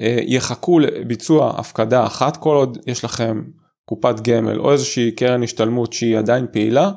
אה, 0.00 0.18
יחכו 0.22 0.78
לביצוע 0.78 1.50
הפקדה 1.60 2.06
אחת 2.06 2.36
כל 2.36 2.56
עוד 2.56 2.78
יש 2.86 3.04
לכם 3.04 3.42
קופת 3.84 4.20
גמל 4.20 4.60
או 4.60 4.72
איזושהי 4.72 5.12
קרן 5.12 5.42
השתלמות 5.42 5.92
שהיא 5.92 6.18
עדיין 6.18 6.46
פעילה, 6.52 6.90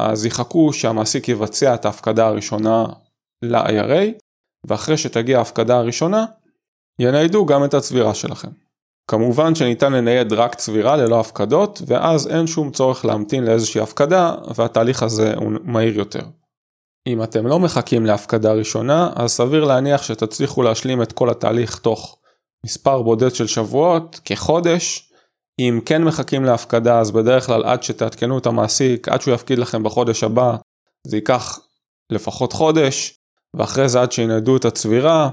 אז 0.00 0.26
יחכו 0.26 0.72
שהמעסיק 0.72 1.28
יבצע 1.28 1.74
את 1.74 1.84
ההפקדה 1.84 2.26
הראשונה 2.26 2.86
ל-IRA, 3.42 4.18
ואחרי 4.66 4.96
שתגיע 4.96 5.38
ההפקדה 5.38 5.76
הראשונה, 5.76 6.24
יניידו 6.98 7.46
גם 7.46 7.64
את 7.64 7.74
הצבירה 7.74 8.14
שלכם. 8.14 8.48
כמובן 9.10 9.54
שניתן 9.54 9.92
לנייד 9.92 10.32
רק 10.32 10.54
צבירה 10.54 10.96
ללא 10.96 11.20
הפקדות, 11.20 11.82
ואז 11.86 12.28
אין 12.28 12.46
שום 12.46 12.70
צורך 12.70 13.04
להמתין 13.04 13.44
לאיזושהי 13.44 13.80
הפקדה, 13.80 14.34
והתהליך 14.54 15.02
הזה 15.02 15.34
הוא 15.34 15.52
מהיר 15.62 15.98
יותר. 15.98 16.22
אם 17.08 17.22
אתם 17.22 17.46
לא 17.46 17.58
מחכים 17.58 18.06
להפקדה 18.06 18.52
ראשונה, 18.52 19.10
אז 19.16 19.30
סביר 19.30 19.64
להניח 19.64 20.02
שתצליחו 20.02 20.62
להשלים 20.62 21.02
את 21.02 21.12
כל 21.12 21.30
התהליך 21.30 21.78
תוך 21.78 22.18
מספר 22.66 23.02
בודד 23.02 23.34
של 23.34 23.46
שבועות, 23.46 24.20
כחודש, 24.24 25.12
אם 25.58 25.80
כן 25.86 26.04
מחכים 26.04 26.44
להפקדה 26.44 27.00
אז 27.00 27.10
בדרך 27.10 27.46
כלל 27.46 27.64
עד 27.64 27.82
שתעדכנו 27.82 28.38
את 28.38 28.46
המעסיק, 28.46 29.08
עד 29.08 29.20
שהוא 29.20 29.34
יפקיד 29.34 29.58
לכם 29.58 29.82
בחודש 29.82 30.24
הבא, 30.24 30.56
זה 31.06 31.16
ייקח 31.16 31.58
לפחות 32.10 32.52
חודש, 32.52 33.18
ואחרי 33.54 33.88
זה 33.88 34.00
עד 34.00 34.12
שינדו 34.12 34.56
את 34.56 34.64
הצבירה, 34.64 35.30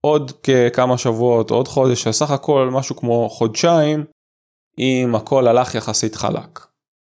עוד 0.00 0.32
כמה 0.72 0.98
שבועות, 0.98 1.50
עוד 1.50 1.68
חודש, 1.68 2.08
סך 2.08 2.30
הכל 2.30 2.68
משהו 2.72 2.96
כמו 2.96 3.28
חודשיים, 3.30 4.04
אם 4.78 5.14
הכל 5.14 5.48
הלך 5.48 5.74
יחסית 5.74 6.14
חלק. 6.14 6.66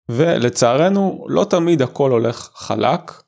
ולצערנו, 0.09 1.25
לא 1.29 1.43
תמיד 1.43 1.81
הכל 1.81 2.11
הולך 2.11 2.49
חלק. 2.53 3.22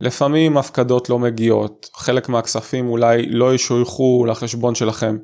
לפעמים 0.00 0.56
הפקדות 0.56 1.10
לא 1.10 1.18
מגיעות, 1.18 1.90
חלק 1.94 2.28
מהכספים 2.28 2.88
אולי 2.88 3.26
לא 3.26 3.54
ישויכו 3.54 4.24
לחשבון 4.28 4.74
שלכם, 4.74 5.16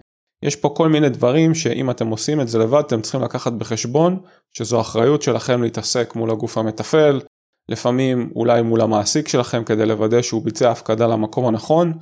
יש 0.43 0.57
פה 0.57 0.75
כל 0.77 0.89
מיני 0.89 1.09
דברים 1.09 1.55
שאם 1.55 1.91
אתם 1.91 2.09
עושים 2.09 2.41
את 2.41 2.49
זה 2.49 2.59
לבד 2.59 2.83
אתם 2.87 3.03
צריכים 3.03 3.23
לקחת 3.23 3.53
בחשבון 3.53 4.21
שזו 4.53 4.81
אחריות 4.81 5.23
שלכם 5.23 5.63
להתעסק 5.63 6.13
מול 6.15 6.31
הגוף 6.31 6.59
המתפעל, 6.59 7.21
לפעמים 7.69 8.33
אולי 8.37 8.63
מול 8.63 8.81
המעסיק 8.81 9.29
שלכם 9.29 9.65
כדי 9.65 9.87
לוודא 9.87 10.23
שהוא 10.23 10.45
ביצע 10.45 10.71
הפקדה 10.71 11.07
למקום 11.07 11.47
הנכון. 11.47 11.93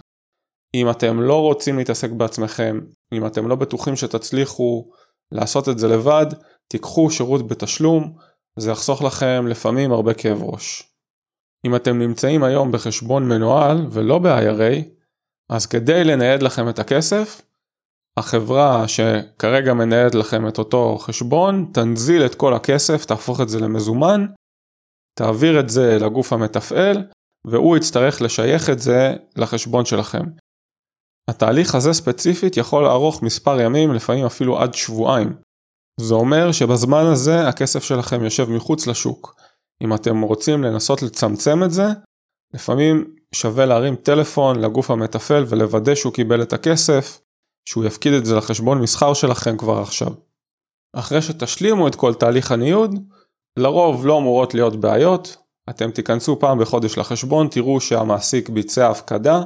אם 0.74 0.90
אתם 0.90 1.20
לא 1.20 1.40
רוצים 1.40 1.78
להתעסק 1.78 2.10
בעצמכם, 2.10 2.80
אם 3.14 3.26
אתם 3.26 3.48
לא 3.48 3.54
בטוחים 3.56 3.96
שתצליחו 3.96 4.84
לעשות 5.32 5.68
את 5.68 5.78
זה 5.78 5.88
לבד, 5.88 6.26
תיקחו 6.68 7.10
שירות 7.10 7.48
בתשלום, 7.48 8.12
זה 8.58 8.70
יחסוך 8.70 9.02
לכם 9.02 9.46
לפעמים 9.46 9.92
הרבה 9.92 10.14
כאב 10.14 10.42
ראש. 10.42 10.93
אם 11.64 11.76
אתם 11.76 11.98
נמצאים 11.98 12.44
היום 12.44 12.72
בחשבון 12.72 13.28
מנוהל 13.28 13.86
ולא 13.90 14.18
ב-IRA, 14.18 14.88
אז 15.50 15.66
כדי 15.66 16.04
לנייד 16.04 16.42
לכם 16.42 16.68
את 16.68 16.78
הכסף, 16.78 17.42
החברה 18.16 18.88
שכרגע 18.88 19.74
מנהלת 19.74 20.14
לכם 20.14 20.48
את 20.48 20.58
אותו 20.58 20.98
חשבון, 20.98 21.70
תנזיל 21.72 22.26
את 22.26 22.34
כל 22.34 22.54
הכסף, 22.54 23.04
תהפוך 23.04 23.40
את 23.40 23.48
זה 23.48 23.60
למזומן, 23.60 24.26
תעביר 25.18 25.60
את 25.60 25.68
זה 25.68 25.98
לגוף 26.00 26.32
המתפעל, 26.32 27.04
והוא 27.46 27.76
יצטרך 27.76 28.22
לשייך 28.22 28.70
את 28.70 28.78
זה 28.78 29.16
לחשבון 29.36 29.84
שלכם. 29.84 30.22
התהליך 31.30 31.74
הזה 31.74 31.92
ספציפית 31.92 32.56
יכול 32.56 32.84
לארוך 32.84 33.22
מספר 33.22 33.60
ימים, 33.60 33.94
לפעמים 33.94 34.26
אפילו 34.26 34.58
עד 34.58 34.74
שבועיים. 34.74 35.36
זה 36.00 36.14
אומר 36.14 36.52
שבזמן 36.52 37.04
הזה 37.12 37.48
הכסף 37.48 37.82
שלכם 37.82 38.24
יושב 38.24 38.50
מחוץ 38.50 38.86
לשוק. 38.86 39.43
אם 39.84 39.94
אתם 39.94 40.20
רוצים 40.20 40.62
לנסות 40.62 41.02
לצמצם 41.02 41.64
את 41.64 41.70
זה, 41.70 41.86
לפעמים 42.54 43.14
שווה 43.34 43.66
להרים 43.66 43.96
טלפון 43.96 44.60
לגוף 44.60 44.90
המתפעל 44.90 45.44
ולוודא 45.48 45.94
שהוא 45.94 46.12
קיבל 46.12 46.42
את 46.42 46.52
הכסף, 46.52 47.20
שהוא 47.68 47.84
יפקיד 47.84 48.12
את 48.12 48.26
זה 48.26 48.36
לחשבון 48.36 48.80
מסחר 48.80 49.14
שלכם 49.14 49.56
כבר 49.56 49.78
עכשיו. 49.78 50.12
אחרי 50.96 51.22
שתשלימו 51.22 51.88
את 51.88 51.94
כל 51.94 52.14
תהליך 52.14 52.52
הניוד, 52.52 52.94
לרוב 53.58 54.06
לא 54.06 54.18
אמורות 54.18 54.54
להיות 54.54 54.76
בעיות, 54.76 55.36
אתם 55.70 55.90
תיכנסו 55.90 56.38
פעם 56.38 56.58
בחודש 56.58 56.98
לחשבון, 56.98 57.48
תראו 57.48 57.80
שהמעסיק 57.80 58.48
ביצע 58.48 58.90
הפקדה, 58.90 59.42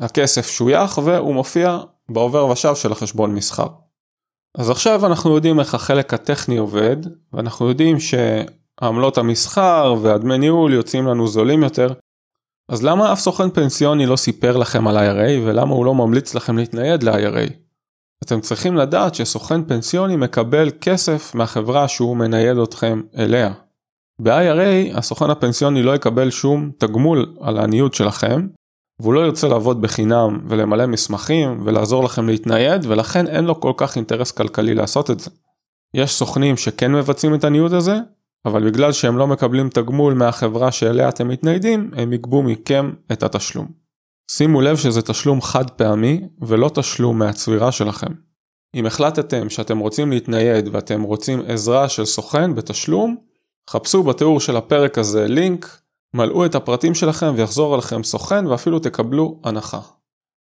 הכסף 0.00 0.50
שוייך 0.50 0.98
והוא 0.98 1.34
מופיע 1.34 1.78
בעובר 2.10 2.46
ושב 2.46 2.74
של 2.74 2.92
החשבון 2.92 3.34
מסחר. 3.34 3.66
אז 4.58 4.70
עכשיו 4.70 5.06
אנחנו 5.06 5.34
יודעים 5.34 5.60
איך 5.60 5.74
החלק 5.74 6.14
הטכני 6.14 6.56
עובד, 6.56 6.96
ואנחנו 7.32 7.68
יודעים 7.68 7.96
שעמלות 8.80 9.18
המסחר 9.18 9.94
והדמי 10.02 10.38
ניהול 10.38 10.72
יוצאים 10.72 11.06
לנו 11.06 11.28
זולים 11.28 11.62
יותר, 11.62 11.92
אז 12.68 12.84
למה 12.84 13.12
אף 13.12 13.20
סוכן 13.20 13.50
פנסיוני 13.50 14.06
לא 14.06 14.16
סיפר 14.16 14.56
לכם 14.56 14.88
על 14.88 14.96
IRA 14.96 15.46
ולמה 15.46 15.74
הוא 15.74 15.84
לא 15.84 15.94
ממליץ 15.94 16.34
לכם 16.34 16.56
להתנייד 16.58 17.02
ל-IRA? 17.02 17.52
אתם 18.24 18.40
צריכים 18.40 18.76
לדעת 18.76 19.14
שסוכן 19.14 19.64
פנסיוני 19.64 20.16
מקבל 20.16 20.70
כסף 20.80 21.34
מהחברה 21.34 21.88
שהוא 21.88 22.16
מנייד 22.16 22.56
אתכם 22.56 23.00
אליה. 23.18 23.52
ב-IRA 24.22 24.98
הסוכן 24.98 25.30
הפנסיוני 25.30 25.82
לא 25.82 25.94
יקבל 25.94 26.30
שום 26.30 26.70
תגמול 26.78 27.34
על 27.40 27.58
הניוד 27.58 27.94
שלכם, 27.94 28.46
והוא 29.00 29.14
לא 29.14 29.20
ירצה 29.20 29.48
לעבוד 29.48 29.82
בחינם 29.82 30.40
ולמלא 30.48 30.86
מסמכים 30.86 31.60
ולעזור 31.64 32.04
לכם 32.04 32.26
להתנייד 32.26 32.86
ולכן 32.86 33.26
אין 33.26 33.44
לו 33.44 33.60
כל 33.60 33.72
כך 33.76 33.96
אינטרס 33.96 34.32
כלכלי 34.32 34.74
לעשות 34.74 35.10
את 35.10 35.20
זה. 35.20 35.30
יש 35.94 36.12
סוכנים 36.12 36.56
שכן 36.56 36.92
מבצעים 36.92 37.34
את 37.34 37.44
הניוד 37.44 37.72
הזה, 37.72 37.98
אבל 38.44 38.70
בגלל 38.70 38.92
שהם 38.92 39.18
לא 39.18 39.26
מקבלים 39.26 39.68
תגמול 39.68 40.14
מהחברה 40.14 40.72
שאליה 40.72 41.08
אתם 41.08 41.28
מתניידים, 41.28 41.90
הם 41.96 42.12
יגבו 42.12 42.42
מכם 42.42 42.90
את 43.12 43.22
התשלום. 43.22 43.66
שימו 44.30 44.60
לב 44.60 44.76
שזה 44.76 45.02
תשלום 45.02 45.42
חד 45.42 45.70
פעמי 45.70 46.28
ולא 46.40 46.70
תשלום 46.74 47.18
מהצבירה 47.18 47.72
שלכם. 47.72 48.12
אם 48.74 48.86
החלטתם 48.86 49.50
שאתם 49.50 49.78
רוצים 49.78 50.10
להתנייד 50.10 50.68
ואתם 50.72 51.02
רוצים 51.02 51.42
עזרה 51.46 51.88
של 51.88 52.04
סוכן 52.04 52.54
בתשלום, 52.54 53.16
חפשו 53.70 54.02
בתיאור 54.02 54.40
של 54.40 54.56
הפרק 54.56 54.98
הזה 54.98 55.28
לינק, 55.28 55.80
מלאו 56.14 56.46
את 56.46 56.54
הפרטים 56.54 56.94
שלכם 56.94 57.32
ויחזור 57.36 57.74
עליכם 57.74 58.02
סוכן 58.02 58.46
ואפילו 58.46 58.78
תקבלו 58.78 59.40
הנחה. 59.44 59.80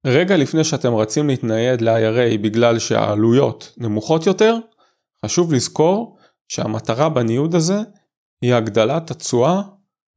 רגע 0.06 0.36
לפני 0.36 0.64
שאתם 0.64 0.94
רצים 0.94 1.28
להתנייד 1.28 1.80
ל-IRA 1.80 2.38
בגלל 2.42 2.78
שהעלויות 2.78 3.74
נמוכות 3.76 4.26
יותר, 4.26 4.56
חשוב 5.24 5.52
לזכור 5.52 6.17
שהמטרה 6.48 7.08
בניוד 7.08 7.54
הזה 7.54 7.78
היא 8.42 8.54
הגדלת 8.54 9.10
התשואה 9.10 9.62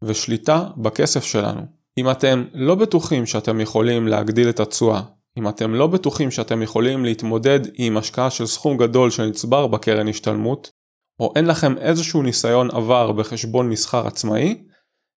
ושליטה 0.03 0.67
בכסף 0.77 1.23
שלנו. 1.23 1.61
אם 1.97 2.11
אתם 2.11 2.43
לא 2.53 2.75
בטוחים 2.75 3.25
שאתם 3.25 3.59
יכולים 3.59 4.07
להגדיל 4.07 4.49
את 4.49 4.59
התשואה, 4.59 5.01
אם 5.37 5.47
אתם 5.47 5.73
לא 5.73 5.87
בטוחים 5.87 6.31
שאתם 6.31 6.61
יכולים 6.61 7.05
להתמודד 7.05 7.59
עם 7.73 7.97
השקעה 7.97 8.29
של 8.29 8.45
סכום 8.45 8.77
גדול 8.77 9.09
שנצבר 9.09 9.67
בקרן 9.67 10.07
השתלמות, 10.07 10.71
או 11.19 11.33
אין 11.35 11.45
לכם 11.45 11.77
איזשהו 11.77 12.21
ניסיון 12.23 12.71
עבר 12.71 13.11
בחשבון 13.11 13.69
מסחר 13.69 14.07
עצמאי, 14.07 14.63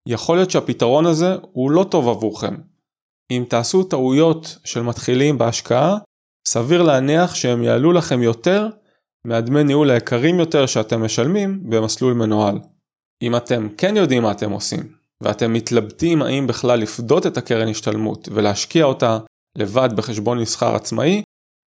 יכול 0.08 0.36
להיות 0.36 0.50
שהפתרון 0.50 1.06
הזה 1.06 1.36
הוא 1.52 1.70
לא 1.70 1.84
טוב 1.90 2.08
עבורכם. 2.08 2.54
אם 3.30 3.44
תעשו 3.48 3.82
טעויות 3.82 4.58
של 4.64 4.82
מתחילים 4.82 5.38
בהשקעה, 5.38 5.96
סביר 6.48 6.82
להניח 6.82 7.34
שהם 7.34 7.62
יעלו 7.62 7.92
לכם 7.92 8.22
יותר 8.22 8.68
מהדמי 9.26 9.64
ניהול 9.64 9.90
היקרים 9.90 10.38
יותר 10.38 10.66
שאתם 10.66 11.04
משלמים 11.04 11.70
במסלול 11.70 12.12
מנוהל. 12.12 12.58
אם 13.22 13.36
אתם 13.36 13.68
כן 13.76 13.96
יודעים 13.96 14.22
מה 14.22 14.30
אתם 14.30 14.50
עושים, 14.50 14.80
ואתם 15.20 15.52
מתלבטים 15.52 16.22
האם 16.22 16.46
בכלל 16.46 16.80
לפדות 16.80 17.26
את 17.26 17.36
הקרן 17.36 17.68
השתלמות 17.68 18.28
ולהשקיע 18.32 18.84
אותה 18.84 19.18
לבד 19.58 19.88
בחשבון 19.96 20.38
מסחר 20.38 20.74
עצמאי, 20.74 21.22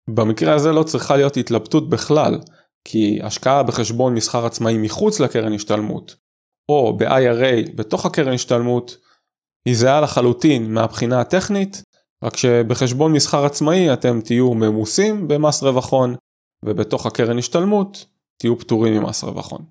במקרה 0.09 0.53
הזה 0.53 0.71
לא 0.71 0.83
צריכה 0.83 1.15
להיות 1.15 1.37
התלבטות 1.37 1.89
בכלל, 1.89 2.39
כי 2.87 3.19
השקעה 3.23 3.63
בחשבון 3.63 4.13
מסחר 4.13 4.45
עצמאי 4.45 4.77
מחוץ 4.77 5.19
לקרן 5.19 5.53
השתלמות, 5.53 6.15
או 6.69 6.97
ב-IRA 6.97 7.75
בתוך 7.75 8.05
הקרן 8.05 8.33
השתלמות, 8.33 8.97
היא 9.65 9.75
זהה 9.75 10.01
לחלוטין 10.01 10.73
מהבחינה 10.73 11.21
הטכנית, 11.21 11.83
רק 12.23 12.37
שבחשבון 12.37 13.13
מסחר 13.13 13.45
עצמאי 13.45 13.93
אתם 13.93 14.21
תהיו 14.21 14.53
ממוסים 14.53 15.27
במס 15.27 15.63
רווח 15.63 15.91
הון, 15.91 16.15
ובתוך 16.65 17.05
הקרן 17.05 17.37
השתלמות 17.37 18.05
תהיו 18.37 18.59
פטורים 18.59 18.93
ממס 18.93 19.23
רווח 19.23 19.51
הון. 19.51 19.65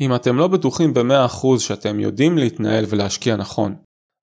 אם 0.00 0.14
אתם 0.14 0.36
לא 0.36 0.48
בטוחים 0.48 0.94
ב-100% 0.94 1.58
שאתם 1.58 2.00
יודעים 2.00 2.38
להתנהל 2.38 2.84
ולהשקיע 2.88 3.36
נכון, 3.36 3.74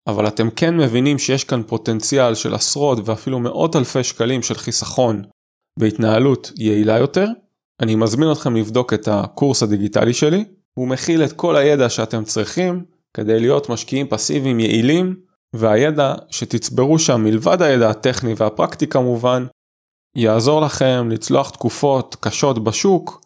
אבל 0.08 0.28
אתם 0.28 0.50
כן 0.50 0.78
מבינים 0.78 1.20
שיש 1.20 1.44
כאן 1.44 1.64
פוטנציאל 1.64 2.36
של 2.36 2.54
עשרות 2.54 3.00
ואפילו 3.06 3.40
מאות 3.40 3.76
אלפי 3.76 4.04
שקלים 4.04 4.42
של 4.42 4.56
חיסכון 4.56 5.24
בהתנהלות 5.80 6.52
יעילה 6.58 6.98
יותר, 6.98 7.28
אני 7.82 7.96
מזמין 7.96 8.32
אתכם 8.32 8.56
לבדוק 8.56 8.94
את 8.94 9.08
הקורס 9.08 9.64
הדיגיטלי 9.64 10.14
שלי, 10.14 10.46
הוא 10.74 10.88
מכיל 10.88 11.24
את 11.24 11.34
כל 11.34 11.56
הידע 11.56 11.90
שאתם 11.90 12.24
צריכים 12.24 12.86
כדי 13.14 13.40
להיות 13.40 13.70
משקיעים 13.70 14.08
פסיביים 14.08 14.60
יעילים, 14.60 15.16
והידע 15.56 16.14
שתצברו 16.30 17.00
שם 17.00 17.24
מלבד 17.24 17.62
הידע 17.62 17.90
הטכני 17.90 18.34
והפרקטי 18.38 18.88
כמובן, 18.88 19.46
יעזור 20.16 20.62
לכם 20.62 21.10
לצלוח 21.12 21.50
תקופות 21.50 22.16
קשות 22.20 22.64
בשוק 22.64 23.26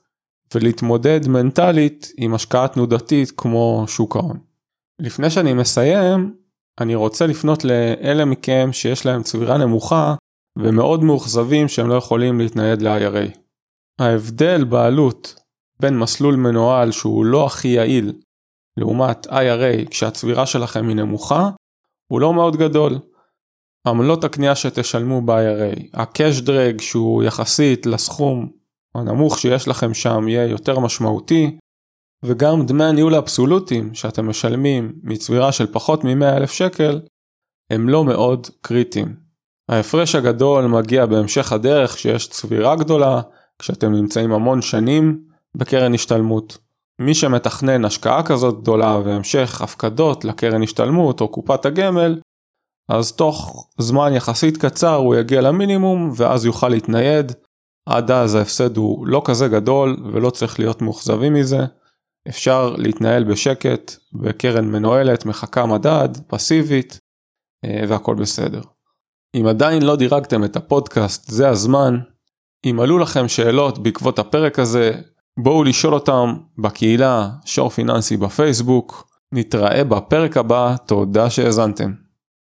ולהתמודד 0.56 1.28
מנטלית 1.28 2.12
עם 2.18 2.34
השקעה 2.34 2.68
תנודתית 2.68 3.32
כמו 3.38 3.86
שוק 3.88 4.16
ההון. 4.16 4.40
לפני 5.00 5.30
שאני 5.30 5.54
מסיים, 5.54 6.36
אני 6.82 6.96
רוצה 6.96 7.28
לפנות 7.28 7.66
לאלה 7.66 8.26
מכם 8.26 8.70
שיש 8.72 9.06
להם 9.06 9.24
צבירה 9.24 9.58
נמוכה 9.58 10.16
ומאוד 10.58 11.04
מאוכזבים 11.04 11.68
שהם 11.68 11.90
לא 11.90 11.94
יכולים 11.94 12.40
להתנייד 12.40 12.82
ל-IRA. 12.82 13.38
ההבדל 14.00 14.64
בעלות 14.64 15.36
בין 15.82 16.00
מסלול 16.00 16.36
מנוהל 16.36 16.92
שהוא 16.92 17.26
לא 17.26 17.46
הכי 17.46 17.68
יעיל 17.68 18.14
לעומת 18.78 19.28
IRA 19.28 19.90
כשהצבירה 19.90 20.46
שלכם 20.46 20.88
היא 20.88 20.96
נמוכה 20.96 21.50
הוא 22.12 22.22
לא 22.22 22.34
מאוד 22.34 22.56
גדול. 22.56 23.00
עמלות 23.88 24.24
הקנייה 24.24 24.56
שתשלמו 24.56 25.22
ב-IRA, 25.22 25.88
ה-cash 25.94 26.46
drag 26.46 26.82
שהוא 26.82 27.24
יחסית 27.24 27.86
לסכום 27.86 28.50
הנמוך 28.96 29.40
שיש 29.40 29.68
לכם 29.68 29.94
שם 29.94 30.28
יהיה 30.28 30.46
יותר 30.46 30.80
משמעותי, 30.80 31.58
וגם 32.24 32.66
דמי 32.66 32.84
הניהול 32.84 33.16
האבסולוטיים 33.16 33.94
שאתם 33.94 34.30
משלמים 34.30 34.94
מצבירה 35.04 35.52
של 35.52 35.74
פחות 35.74 36.04
מ-100 36.04 36.38
אלף 36.38 36.52
שקל, 36.52 37.00
הם 37.70 37.90
לא 37.90 38.06
מאוד 38.06 38.48
קריטיים. 38.62 39.16
ההפרש 39.70 40.16
הגדול 40.16 40.66
מגיע 40.66 41.06
בהמשך 41.06 41.52
הדרך 41.52 41.94
כשיש 41.94 42.28
צבירה 42.28 42.76
גדולה, 42.76 43.22
כשאתם 43.60 43.94
נמצאים 43.94 44.32
המון 44.32 44.62
שנים 44.62 45.24
בקרן 45.56 45.94
השתלמות. 45.94 46.58
מי 47.00 47.14
שמתכנן 47.14 47.86
השקעה 47.86 48.24
כזאת 48.24 48.62
גדולה 48.62 48.98
והמשך 49.06 49.62
הפקדות 49.62 50.26
לקרן 50.26 50.64
השתלמות 50.64 51.22
או 51.22 51.28
קופת 51.28 51.66
הגמל, 51.66 52.20
אז 52.90 53.12
תוך 53.12 53.68
זמן 53.78 54.14
יחסית 54.14 54.58
קצר 54.58 54.96
הוא 54.96 55.16
יגיע 55.16 55.42
למינימום 55.42 56.12
ואז 56.16 56.46
יוכל 56.46 56.70
להתנייד. 56.70 57.32
עד 57.86 58.12
אז 58.12 58.36
ההפסד 58.36 58.78
הוא 58.78 59.08
לא 59.08 59.22
כזה 59.26 59.48
גדול 59.48 59.98
ולא 60.14 60.30
צריך 60.30 60.60
להיות 60.60 60.82
מאוכזבים 60.82 61.34
מזה. 61.34 61.66
אפשר 62.28 62.76
להתנהל 62.78 63.24
בשקט 63.24 63.96
בקרן 64.14 64.66
מנוהלת, 64.66 65.26
מחכה 65.26 65.66
מדד, 65.66 66.10
פסיבית, 66.28 67.00
אה, 67.66 67.84
והכל 67.88 68.16
בסדר. 68.16 68.62
אם 69.36 69.46
עדיין 69.48 69.82
לא 69.82 69.96
דירגתם 69.96 70.44
את 70.44 70.56
הפודקאסט, 70.56 71.30
זה 71.30 71.50
הזמן. 71.50 72.00
אם 72.66 72.80
עלו 72.80 72.98
לכם 72.98 73.28
שאלות 73.28 73.80
בעקבות 73.80 74.20
הפרק 74.20 74.60
הזה, 74.60 74.92
בואו 75.40 75.64
לשאול 75.64 75.94
אותם 75.94 76.36
בקהילה 76.58 77.30
שור 77.46 77.70
פיננסי 77.70 78.18
בפייסבוק. 78.18 79.10
נתראה 79.34 79.84
בפרק 79.84 80.38
הבא, 80.38 80.76
תודה 80.88 81.30
שהאזנתם. 81.30 82.09